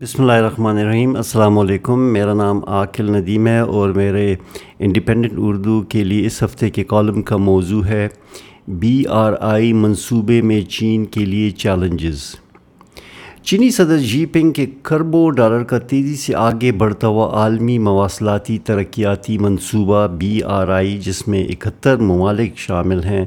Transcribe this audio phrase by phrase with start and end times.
[0.00, 4.24] بسم اللہ الرحمن الرحیم السلام علیکم میرا نام عاقل ندیم ہے اور میرے
[4.78, 8.08] انڈیپینڈنٹ اردو کے لیے اس ہفتے کے کالم کا موضوع ہے
[8.80, 12.24] بی آر آئی منصوبے میں چین کے لیے چیلنجز
[13.42, 18.58] چینی صدر جی پنگ کے کربوں ڈالر کا تیزی سے آگے بڑھتا ہوا عالمی مواصلاتی
[18.64, 23.24] ترقیاتی منصوبہ بی آر آئی جس میں اکہتر ممالک شامل ہیں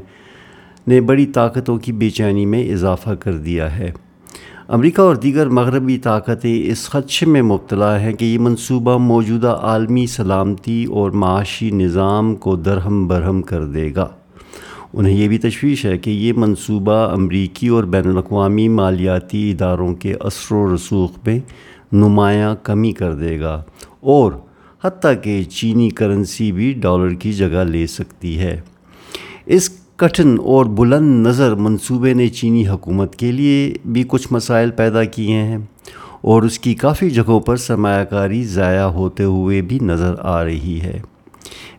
[0.87, 3.91] نے بڑی طاقتوں کی بے چینی میں اضافہ کر دیا ہے
[4.69, 10.07] امریکہ اور دیگر مغربی طاقتیں اس خدشے میں مبتلا ہیں کہ یہ منصوبہ موجودہ عالمی
[10.07, 14.07] سلامتی اور معاشی نظام کو درہم برہم کر دے گا۔
[14.93, 20.13] انہیں یہ بھی تشویش ہے کہ یہ منصوبہ امریکی اور بین الاقوامی مالیاتی اداروں کے
[20.19, 21.39] اثر و رسوخ میں
[21.91, 23.63] نمایاں کمی کر دے گا
[23.99, 24.31] اور
[24.83, 28.61] حتیٰ کہ چینی کرنسی بھی ڈالر کی جگہ لے سکتی ہے۔
[29.45, 35.03] اس کٹھن اور بلند نظر منصوبے نے چینی حکومت کے لیے بھی کچھ مسائل پیدا
[35.03, 35.57] کیے ہیں
[36.21, 40.81] اور اس کی کافی جگہوں پر سرمایہ کاری ضائع ہوتے ہوئے بھی نظر آ رہی
[40.81, 41.01] ہے۔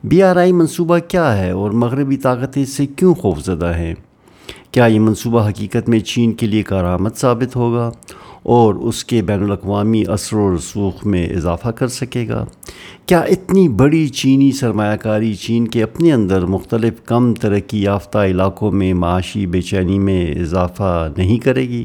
[0.04, 3.94] بی آر آئی منصوبہ کیا ہے اور مغربی طاقتیں اس سے کیوں خوفزدہ ہیں؟
[4.70, 7.90] کیا یہ منصوبہ حقیقت میں چین کے لیے کارآمد ثابت ہوگا؟
[8.42, 12.44] اور اس کے بین الاقوامی اثر و رسوخ میں اضافہ کر سکے گا۔
[13.06, 18.72] کیا اتنی بڑی چینی سرمایہ کاری چین کے اپنے اندر مختلف کم ترقی یافتہ علاقوں
[18.72, 21.84] میں معاشی بے چینی میں اضافہ نہیں کرے گی؟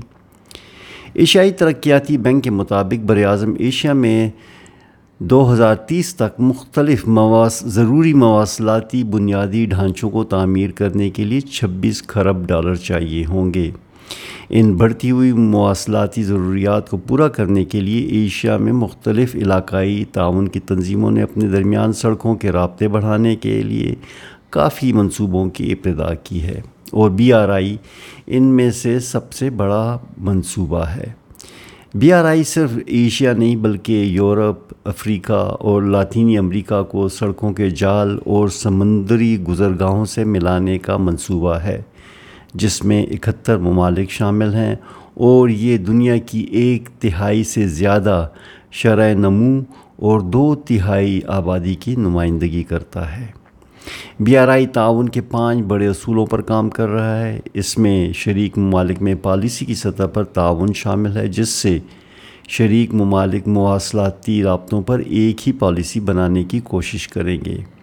[1.13, 4.29] ایشیائی ترقیاتی بینک کے مطابق بر اعظم ایشیا میں
[5.19, 11.41] دو ہزار تیس تک مختلف مواس، ضروری مواصلاتی بنیادی ڈھانچوں کو تعمیر کرنے کے لیے
[11.41, 13.71] چھبیس کھرب ڈالر چاہیے ہوں گے۔
[14.49, 20.47] ان بڑھتی ہوئی مواصلاتی ضروریات کو پورا کرنے کے لیے ایشیا میں مختلف علاقائی تعاون
[20.47, 23.95] کی تنظیموں نے اپنے درمیان سڑکوں کے رابطے بڑھانے کے لیے
[24.49, 27.77] کافی منصوبوں کی ابتدا کی ہے اور بی آر آئی
[28.27, 31.25] ان میں سے سب سے بڑا منصوبہ ہے۔
[31.93, 37.69] بی آر آئی صرف ایشیا نہیں بلکہ یورپ، افریقہ اور لاطینی امریکہ کو سڑکوں کے
[37.69, 41.81] جال اور سمندری گزرگاہوں سے ملانے کا منصوبہ ہے۔
[42.55, 44.75] جس میں اکہتر ممالک شامل ہیں
[45.13, 48.27] اور یہ دنیا کی ایک تہائی سے زیادہ
[48.71, 49.61] شرح نمو
[49.95, 53.25] اور دو تہائی آبادی کی نمائندگی کرتا ہے۔
[54.19, 58.13] بی آر آئی تعاون کے پانچ بڑے اصولوں پر کام کر رہا ہے۔ اس میں
[58.13, 61.79] شریک ممالک میں پالیسی کی سطح پر تعاون شامل ہے، جس سے
[62.49, 67.74] شریک ممالک مواصلاتی رابطوں پر ایک ہی پالیسی بنانے کی کوشش کریں گے۔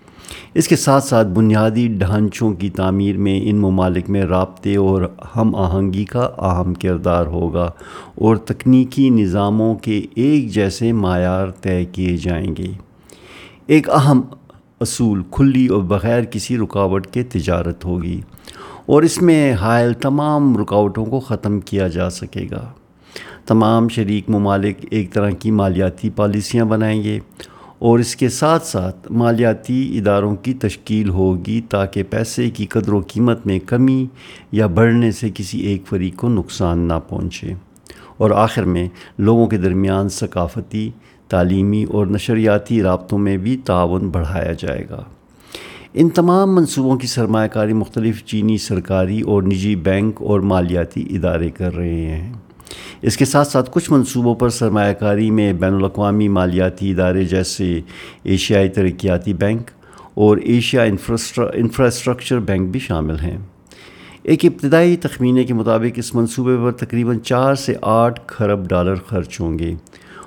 [0.55, 5.03] اس کے ساتھ ساتھ بنیادی ڈھانچوں کی تعمیر میں ان ممالک میں رابطے اور
[5.37, 7.71] ہم آہنگی کا اہم کردار ہوگا
[8.15, 12.73] اور تکنیکی نظاموں کے ایک جیسے معیار طے کیے جائیں گے۔
[13.67, 14.21] ایک اہم
[14.81, 18.21] اصول کھلی اور بغیر کسی رکاوٹ کے تجارت ہوگی
[18.87, 22.73] اور اس میں حائل تمام رکاوٹوں کو ختم کیا جا سکے گا۔
[23.47, 27.19] تمام شریک ممالک ایک طرح کی مالیاتی پالیسیاں بنائیں گے
[27.83, 33.01] اور اس کے ساتھ ساتھ مالیاتی اداروں کی تشکیل ہوگی تاکہ پیسے کی قدر و
[33.09, 34.07] قیمت میں کمی
[34.53, 37.53] یا بڑھنے سے کسی ایک فریق کو نقصان نہ پہنچے۔
[38.17, 38.89] اور آخر میں،
[39.19, 40.91] لوگوں کے درمیان ثقافتی،
[41.29, 45.03] تعلیمی اور نشریاتی رابطوں میں بھی تعاون بڑھایا جائے گا۔
[45.95, 51.51] ان تمام منصوبوں کی سرمایہ کاری مختلف چینی سرکاری اور نجی بینک اور مالیاتی ادارے
[51.51, 52.33] کر رہے ہیں۔
[53.03, 57.81] اس کے ساتھ ساتھ کچھ منصوبوں پر سرمایہ کاری میں بین الاقوامی مالیاتی ادارے جیسے
[58.23, 59.71] ایشیائی ترقیاتی بینک
[60.15, 63.37] اور ایشیا انفراسٹرکچر بینک بھی شامل ہیں۔
[64.23, 69.41] ایک ابتدائی تخمینے کے مطابق اس منصوبے پر تقریباً چار سے آٹھ کھرب ڈالر خرچ
[69.41, 69.75] ہوں گے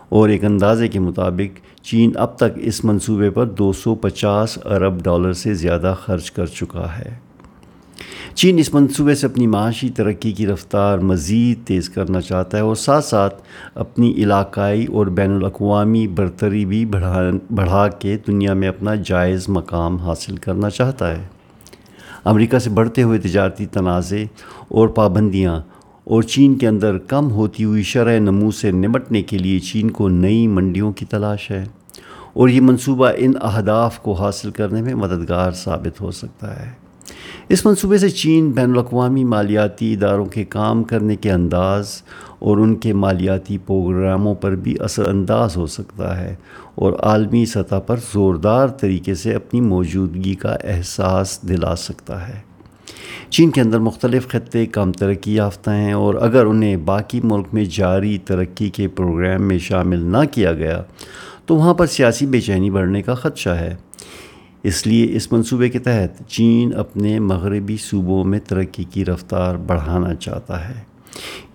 [0.09, 5.03] اور ایک اندازے کے مطابق چین اب تک اس منصوبے پر دو سو پچاس ارب
[5.03, 7.24] ڈالر سے زیادہ خرچ کر چکا ہے۔
[8.35, 12.75] چین اس منصوبے سے اپنی معاشی ترقی کی رفتار مزید تیز کرنا چاہتا ہے اور
[12.75, 13.41] ساتھ ساتھ
[13.75, 17.21] اپنی علاقائی اور بین الاقوامی برتری بھی بڑھا
[17.55, 21.27] بڑھا کے دنیا میں اپنا جائز مقام حاصل کرنا چاہتا ہے۔
[22.23, 24.17] امریکہ سے بڑھتے ہوئے تجارتی تنازع
[24.67, 25.59] اور پابندیاں
[26.03, 30.09] اور چین کے اندر کم ہوتی ہوئی شرح نمو سے نمٹنے کے لیے چین کو
[30.09, 31.63] نئی منڈیوں کی تلاش ہے
[32.33, 36.84] اور یہ منصوبہ ان اہداف کو حاصل کرنے میں مددگار ثابت ہو سکتا ہے۔
[37.49, 42.01] اس منصوبے سے چین بین الاقوامی مالیاتی اداروں کے کام کرنے کے انداز
[42.39, 46.35] اور ان کے مالیاتی پروگراموں پر بھی اثر انداز ہو سکتا ہے
[46.75, 52.55] اور عالمی سطح پر زوردار طریقے سے اپنی موجودگی کا احساس دلا سکتا ہے۔
[53.29, 57.65] چین کے اندر مختلف خطے، کم ترقی یافتہ ہیں اور اگر انہیں باقی ملک میں
[57.65, 60.83] جاری ترقی کے پروگرام میں شامل نہ کیا گیا
[61.45, 63.75] تو وہاں پر سیاسی بے چینی بڑھنے کا خدشہ ہے۔
[64.67, 70.15] اس لیے اس منصوبے کے تحت چین اپنے مغربی صوبوں میں ترقی کی رفتار بڑھانا
[70.15, 70.81] چاہتا ہے۔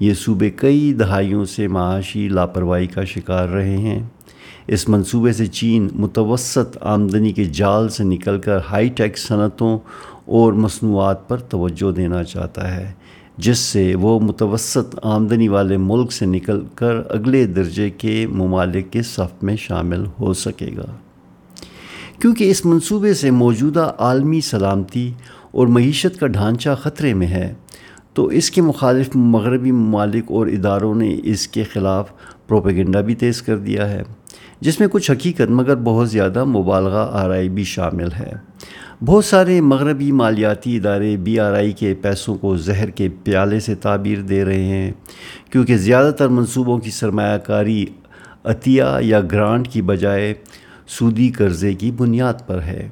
[0.00, 4.02] یہ صوبے کئی دہائیوں سے معاشی لاپرواہی کا شکار رہے ہیں۔
[4.66, 9.78] اس منصوبے سے چین متوسط آمدنی کے جال سے نکل کر ہائی ٹیک صنعتوں
[10.24, 12.92] اور مصنوعات پر توجہ دینا چاہتا ہے،
[13.38, 19.02] جس سے وہ متوسط آمدنی والے ملک سے نکل کر اگلے درجے کے ممالک کے
[19.02, 20.96] صف میں شامل ہو سکے گا۔
[22.20, 25.12] کیونکہ اس منصوبے سے موجودہ عالمی سلامتی
[25.50, 27.52] اور معیشت کا ڈھانچہ خطرے میں ہے،
[28.14, 32.10] تو اس کے مخالف مغربی ممالک اور اداروں نے اس کے خلاف
[32.48, 34.02] پروپیگنڈا بھی تیز کر دیا ہے،
[34.60, 38.32] جس میں کچھ حقیقت مگر بہت زیادہ مبالغہ آرائی بھی شامل ہے۔
[39.04, 43.74] بہت سارے مغربی مالیاتی ادارے بی آر آئی کے پیسوں کو زہر کے پیالے سے
[43.74, 44.92] تعبیر دے رہے ہیں،
[45.52, 47.84] کیونکہ زیادہ تر منصوبوں کی سرمایہ کاری
[48.44, 50.34] عطیہ یا گرانٹ کی بجائے
[50.90, 52.88] سودی قرضے کی بنیاد پر ہے۔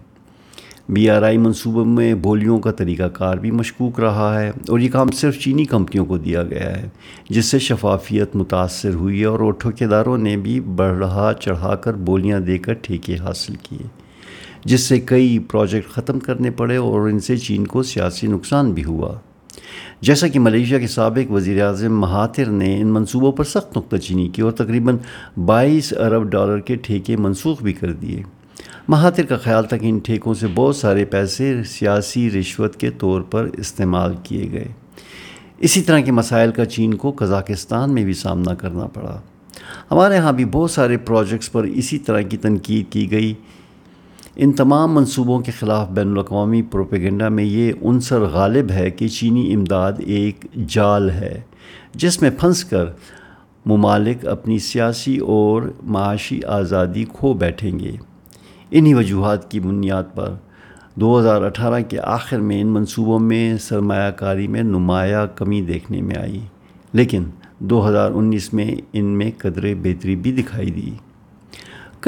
[0.89, 4.91] بی آر آئی منصوبوں میں بولیوں کا طریقہ کار بھی مشکوک رہا ہے اور یہ
[4.91, 6.89] کام صرف چینی کمپنیوں کو دیا گیا ہے،
[7.31, 12.59] جس سے شفافیت متاثر ہوئی اور وہ ٹھوکیداروں نے بھی بڑھا چڑھا کر بولیاں دے
[12.59, 13.87] کر ٹھیکے حاصل کیے،
[14.65, 18.85] جس سے کئی پروجیکٹ ختم کرنے پڑے اور ان سے چین کو سیاسی نقصان بھی
[18.85, 19.15] ہوا۔
[20.01, 24.29] جیسا کہ ملیشیا کے سابق وزیر اعظم مہاتر نے ان منصوبوں پر سخت نقطہ چینی
[24.29, 24.97] کی اور تقریباً
[25.45, 28.23] بائیس ارب ڈالر کے ٹھیکے منسوخ بھی کر دیے۔
[28.89, 33.21] مہاتر کا خیال تھا کہ ان ٹھیکوں سے بہت سارے پیسے سیاسی رشوت کے طور
[33.21, 34.69] پر استعمال کیے گئے۔
[35.59, 39.21] اسی طرح کے مسائل کا چین کو قزاقستان میں بھی سامنا کرنا پڑا۔
[39.91, 43.35] ہمارے ہاں بھی بہت سارے پروجیکٹس پر اسی طرح کی تنقید کی گئی۔
[44.41, 49.55] ان تمام منصوبوں کے خلاف بین الاقوامی پروپیگنڈا میں یہ عنصر غالب ہے کہ چینی
[49.55, 51.41] امداد ایک جال ہے،
[51.95, 52.85] جس میں پھنس کر
[53.67, 57.93] ممالک اپنی سیاسی اور معاشی آزادی کھو بیٹھیں گے۔
[58.71, 60.35] انہی وجوہات کی بنیاد پر
[60.95, 66.03] دو ہزار اٹھارہ کے آخر میں ان منصوبوں میں سرمایہ کاری میں نمایاں کمی دیکھنے
[66.03, 66.41] میں آئی،
[66.93, 67.25] لیکن
[67.59, 70.91] دو ہزار انیس میں ان میں قدرے بہتری بھی دکھائی دی۔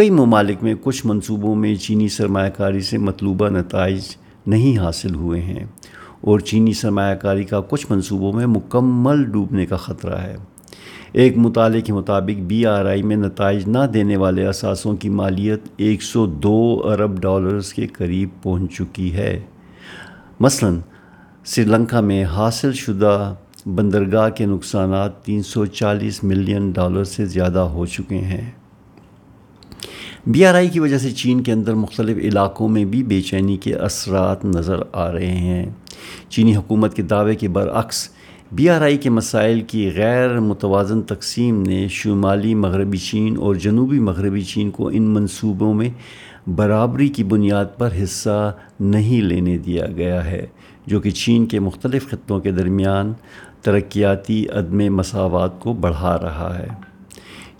[0.00, 4.02] کئی ممالک میں کچھ منصوبوں میں چینی سرمایہ کاری سے مطلوبہ نتائج
[4.46, 5.64] نہیں حاصل ہوئے ہیں
[6.20, 10.36] اور چینی سرمایہ کاری کا کچھ منصوبوں میں مکمل ڈوبنے کا خطرہ ہے۔
[11.12, 15.60] ایک مطالعے کے مطابق، بی آر آئی میں نتائج نہ دینے والے اثاثوں کی مالیت
[15.76, 19.40] ایک سو دو ارب ڈالرز کے قریب پہنچ چکی ہے۔
[20.40, 20.70] مثلا،
[21.44, 23.34] سری لنکا میں حاصل شدہ
[23.66, 28.50] بندرگاہ کے نقصانات تین سو چالیس ملین ڈالر سے زیادہ ہو چکے ہیں۔
[30.26, 33.56] بی آر آئی کی وجہ سے چین کے اندر مختلف علاقوں میں بھی بے چینی
[33.56, 35.66] کے اثرات نظر آ رہے ہیں۔
[36.28, 38.08] چینی حکومت کے دعوے کے برعکس،
[38.52, 44.00] بی آر آئی کے مسائل کی غیر متوازن تقسیم نے شمالی مغربی چین اور جنوبی
[44.00, 45.90] مغربی چین کو ان منصوبوں میں
[46.50, 50.46] برابری کی بنیاد پر حصہ نہیں لینے دیا گیا ہے،
[50.86, 53.12] جو کہ چین کے مختلف خطوں کے درمیان
[53.62, 56.89] ترقیاتی عدم مساوات کو بڑھا رہا ہے۔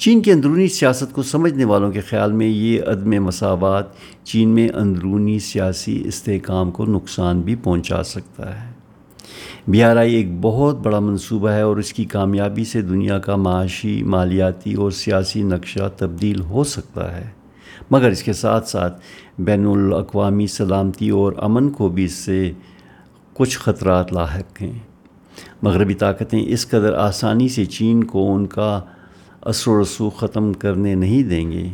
[0.01, 3.85] چین کی اندرونی سیاست کو سمجھنے والوں کے خیال میں یہ عدم مساوات
[4.25, 8.73] چین میں اندرونی سیاسی استحکام کو نقصان بھی پہنچا سکتا ہے۔
[9.69, 13.37] بی آر آئی ایک بہت بڑا منصوبہ ہے اور اس کی کامیابی سے دنیا کا
[13.37, 17.31] معاشی، مالیاتی اور سیاسی نقشہ تبدیل ہو سکتا ہے۔
[17.91, 19.01] مگر اس کے ساتھ ساتھ
[19.39, 22.53] بین الاقوامی سلامتی اور امن کو بھی اس سے
[23.35, 24.79] کچھ خطرات لاحق ہیں۔
[25.63, 28.81] مغربی طاقتیں اس قدر آسانی سے چین کو ان کا
[29.43, 31.69] اثر و رسوخ ختم کرنے نہیں دیں گے،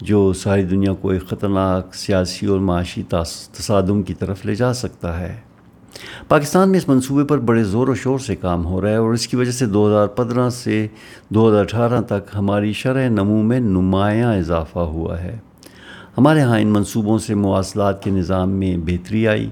[0.00, 5.20] جو ساری دنیا کو ایک خطرناک سیاسی اور معاشی تصادم کی طرف لے جا سکتا
[5.20, 5.34] ہے۔
[6.28, 9.12] پاکستان میں اس منصوبے پر بڑے زور و شور سے کام ہو رہا ہے اور
[9.12, 10.86] اس کی وجہ سے دو ہزار پندرہ سے
[11.28, 15.38] دو ہزار اٹھارہ تک ہماری شرح نمو میں نمایاں اضافہ ہوا ہے۔
[16.18, 19.50] ہمارے ہاں ان منصوبوں سے مواصلات کے نظام میں بہتری آئی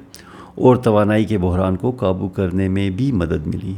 [0.55, 3.75] اور توانائی کے بحران کو قابو کرنے میں بھی مدد ملی۔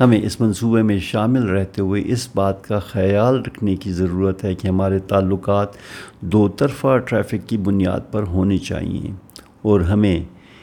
[0.00, 4.54] ہمیں اس منصوبے میں شامل رہتے ہوئے اس بات کا خیال رکھنے کی ضرورت ہے
[4.54, 5.68] کہ ہمارے تعلقات
[6.20, 9.12] دو طرفہ ٹریفک کی بنیاد پر ہونے چاہئیں
[9.62, 10.20] اور ہمیں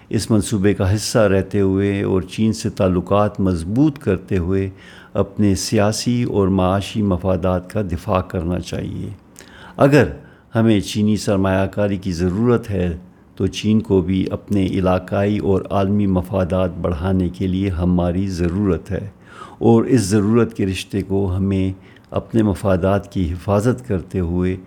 [0.09, 4.69] اس منصوبے کا حصہ رہتے ہوئے اور چین سے تعلقات مضبوط کرتے ہوئے
[5.13, 9.09] اپنے سیاسی اور معاشی مفادات کا دفاع کرنا چاہیے
[9.77, 10.07] اگر
[10.55, 12.97] ہمیں چینی سرمایہ کاری کی ضرورت ہے،
[13.35, 19.09] تو چین کو بھی اپنے علاقائی اور عالمی مفادات بڑھانے کے لیے ہماری ضرورت ہے۔
[19.57, 21.73] اور اس ضرورت کے رشتے کو ہمیں
[22.11, 24.57] اپنے مفادات کی حفاظت کرتے ہوئے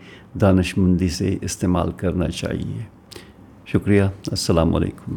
[0.41, 2.83] دانش مندی سے استعمال کرنا چاہیے۔
[3.67, 5.15] شکریہ۔ السلام علیکم۔